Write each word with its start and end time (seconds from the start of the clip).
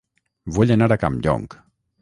Vull 0.55 0.73
anar 0.77 0.89
a 0.95 0.99
Campllong 1.05 1.47